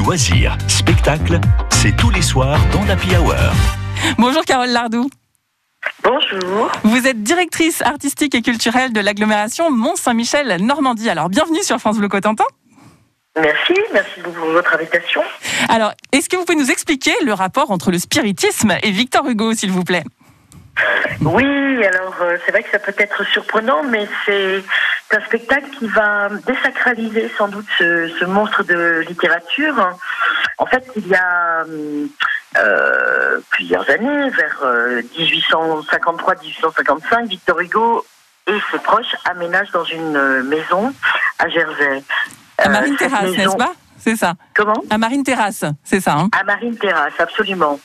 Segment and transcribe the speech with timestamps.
[0.00, 1.38] loisirs, spectacles,
[1.68, 3.34] c'est tous les soirs dans l'Happy Hour.
[4.16, 5.10] Bonjour Carole Lardou.
[6.02, 6.72] Bonjour.
[6.84, 11.10] Vous êtes directrice artistique et culturelle de l'agglomération Mont-Saint-Michel Normandie.
[11.10, 12.44] Alors bienvenue sur France Bleu Cotentin.
[13.36, 15.20] Merci, merci beaucoup pour votre invitation.
[15.68, 19.52] Alors, est-ce que vous pouvez nous expliquer le rapport entre le spiritisme et Victor Hugo,
[19.54, 20.04] s'il vous plaît?
[21.22, 24.62] Oui, alors euh, c'est vrai que ça peut être surprenant, mais c'est
[25.12, 29.98] un spectacle qui va désacraliser sans doute ce, ce monstre de littérature.
[30.58, 31.64] En fait, il y a
[32.56, 38.04] euh, plusieurs années, vers euh, 1853-1855, Victor Hugo
[38.46, 40.92] et ses proches aménagent dans une euh, maison
[41.38, 42.02] à Jersey.
[42.58, 43.72] À Euh, Marine Terrasse, n'est-ce pas?
[43.98, 44.32] C'est ça.
[44.54, 44.82] Comment?
[44.88, 46.14] À Marine Terrasse, c'est ça.
[46.14, 46.28] hein?
[46.32, 47.78] À Marine Terrasse, absolument.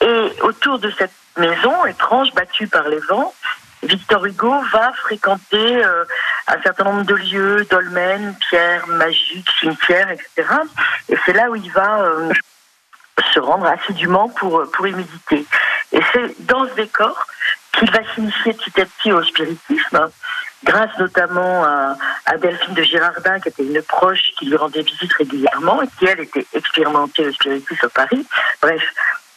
[0.00, 3.34] Et autour de cette maison, étrange, battue par les vents,
[3.82, 6.04] Victor Hugo va fréquenter euh,
[6.46, 10.48] un certain nombre de lieux, dolmens, pierres magiques, cimetières, etc.
[11.08, 12.32] Et c'est là où il va euh,
[13.32, 15.44] se rendre assidûment pour, pour y méditer.
[15.92, 17.26] Et c'est dans ce décor
[17.72, 20.10] qu'il va s'initier petit à petit au spiritisme,
[20.64, 25.82] grâce notamment à Delphine de Girardin, qui était une proche qui lui rendait visite régulièrement
[25.82, 28.26] et qui, elle, était expérimentée au spiritisme à Paris.
[28.60, 28.82] Bref,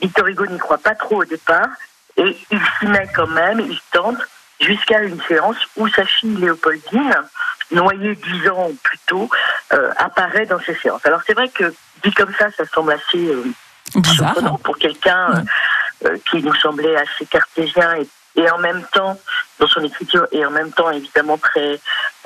[0.02, 1.68] Victor Hugo n'y croit pas trop au départ
[2.18, 4.18] et il s'y met quand même, il tente,
[4.60, 7.16] jusqu'à une séance où sa fille Léopoldine,
[7.72, 9.30] noyée dix ans plus tôt,
[9.74, 11.06] euh, apparaît dans ces séances.
[11.06, 13.44] Alors c'est vrai que dit comme ça, ça semble assez euh,
[13.96, 14.60] Bizarre.
[14.64, 15.44] pour quelqu'un
[16.06, 18.08] euh, qui nous semblait assez cartésien et,
[18.42, 19.20] et en même temps
[19.68, 21.80] son écriture et en même temps évidemment très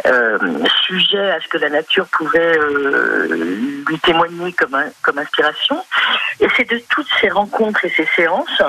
[0.06, 0.38] euh,
[0.86, 5.84] sujet à ce que la nature pouvait euh, lui témoigner comme, comme inspiration.
[6.40, 8.62] Et c'est de toutes ces rencontres et ces séances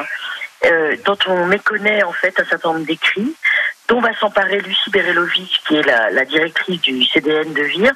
[0.66, 3.34] euh, dont on méconnaît en fait un certain nombre d'écrits,
[3.88, 7.94] dont va s'emparer Lucie Berelovic, qui est la, directrice du CDN de Vire,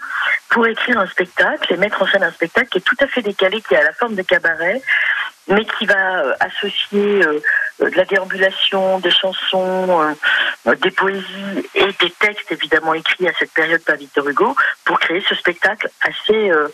[0.49, 3.21] pour écrire un spectacle et mettre en scène un spectacle qui est tout à fait
[3.21, 4.81] décalé, qui a la forme de cabaret,
[5.49, 7.21] mais qui va associer
[7.81, 10.17] de la déambulation, des chansons,
[10.81, 15.23] des poésies et des textes évidemment écrits à cette période par Victor Hugo pour créer
[15.29, 16.69] ce spectacle assez euh,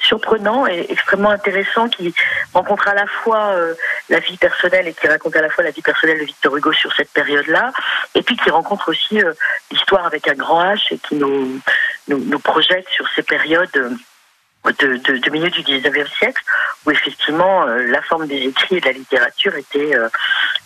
[0.00, 2.14] surprenant et extrêmement intéressant qui
[2.52, 3.74] rencontre à la fois euh,
[4.08, 6.72] la vie personnelle et qui raconte à la fois la vie personnelle de Victor Hugo
[6.72, 7.72] sur cette période-là
[8.14, 9.32] et puis qui rencontre aussi euh,
[9.70, 11.60] l'histoire avec un grand H et qui nous,
[12.08, 13.90] nous, nous projette sur ces périodes euh,
[14.80, 16.42] de, de, de milieu du 19e siècle,
[16.86, 20.08] où effectivement euh, la forme des écrits et de la littérature était euh,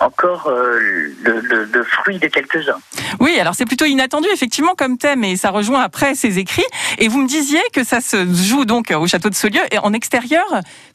[0.01, 0.79] encore euh,
[1.23, 2.79] le, le- le fruit de quelques-uns.
[3.21, 6.65] Oui, alors c'est plutôt inattendu effectivement comme thème et ça rejoint après ses écrits.
[6.99, 9.93] Et vous me disiez que ça se joue donc au château de Saulieu et en
[9.93, 10.45] extérieur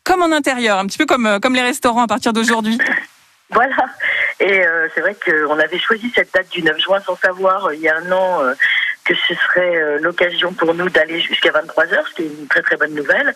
[0.04, 2.78] comme en intérieur, un petit peu comme, comme les restaurants à partir d'aujourd'hui.
[3.52, 3.76] Voilà.
[4.40, 7.76] Et euh, c'est vrai qu'on avait choisi cette date du 9 juin sans savoir euh,
[7.76, 8.54] il y a un an euh,
[9.06, 12.48] que ce serait euh, l'occasion pour nous d'aller jusqu'à 23 heures, ce qui est une
[12.48, 13.34] très très bonne nouvelle.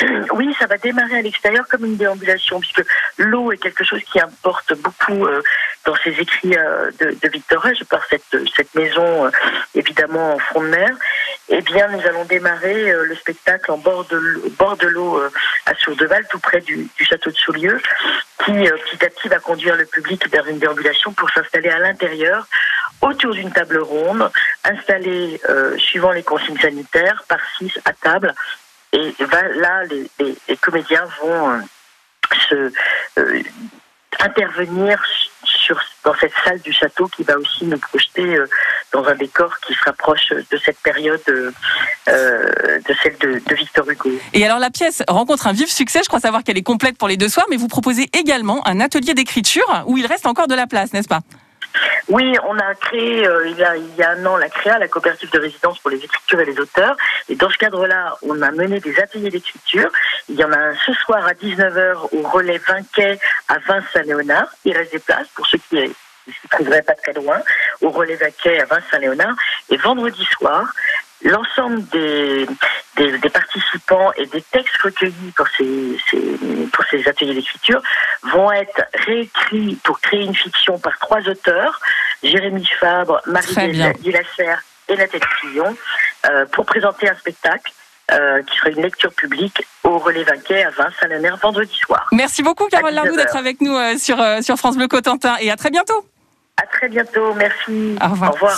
[0.32, 2.82] oui, ça va démarrer à l'extérieur comme une déambulation, puisque
[3.18, 5.42] l'eau est quelque chose qui importe beaucoup euh,
[5.84, 9.30] dans ces écrits euh, de, de Victor Hugo, par cette, cette maison
[9.74, 10.90] évidemment en front de mer.
[11.50, 14.18] Eh bien, nous allons démarrer le spectacle en bord de
[14.58, 15.20] bord de l'eau
[15.66, 17.80] à Sourdeval, tout près du, du château de Soulieu,
[18.44, 22.46] qui petit à petit va conduire le public vers une déambulation pour s'installer à l'intérieur,
[23.02, 24.30] autour d'une table ronde,
[24.64, 28.34] installée euh, suivant les consignes sanitaires, par six à table.
[28.92, 29.14] Et
[29.56, 31.60] là, les, comédiens vont
[32.52, 32.70] euh,
[33.18, 33.42] euh,
[34.20, 35.02] intervenir
[36.04, 38.36] dans cette salle du château qui va aussi nous projeter
[38.92, 41.52] dans un décor qui se rapproche de cette période de
[43.02, 44.10] celle de Victor Hugo.
[44.32, 47.08] Et alors la pièce rencontre un vif succès, je crois savoir qu'elle est complète pour
[47.08, 50.54] les deux soirs, mais vous proposez également un atelier d'écriture où il reste encore de
[50.54, 51.20] la place, n'est-ce pas?
[52.08, 55.38] Oui, on a créé euh, il, y a, un an la CREA, la coopérative de
[55.38, 56.96] résidence pour les écritures et les auteurs.
[57.28, 59.90] Et dans ce cadre-là, on a mené des ateliers d'écriture.
[60.28, 63.18] Il y en a un ce soir à 19h au relais Vinquet
[63.48, 64.48] à Vince-Saint-Léonard.
[64.64, 65.86] Il reste des places pour ceux qui ne
[66.32, 67.40] se trouveraient pas très loin,
[67.80, 69.34] au relais Vinquet à Vince-Saint-Léonard.
[69.70, 70.72] Et vendredi soir,
[71.22, 72.46] l'ensemble des,
[72.96, 73.30] des, des
[73.92, 77.82] participants et des textes recueillis pour ces, ces- pour ces ateliers d'écriture
[78.32, 81.80] vont être réécrits pour créer une fiction par trois auteurs,
[82.22, 83.20] Jérémy Fabre.
[83.26, 83.46] Marie
[84.00, 84.54] Dillasser
[84.88, 85.76] et Nathalie Fillon,
[86.28, 87.72] euh, pour présenter un spectacle
[88.10, 92.08] euh, qui sera une lecture publique au Relais Vinquet à Vince-Saint-Léonard vendredi soir.
[92.12, 95.36] Merci beaucoup Carole À 19 Lardou d'être avec nous euh, sur, sur France Bleu Cotentin
[95.40, 96.04] et à très bientôt.
[96.62, 97.96] À très bientôt, merci.
[98.04, 98.30] Au revoir.
[98.30, 98.50] Au revoir.